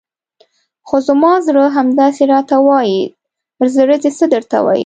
خو 0.87 0.95
زما 1.07 1.33
زړه 1.47 1.63
همداسې 1.77 2.23
راته 2.33 2.55
وایي، 2.67 3.01
زړه 3.75 3.95
دې 4.03 4.11
څه 4.17 4.25
درته 4.33 4.57
وایي؟ 4.65 4.79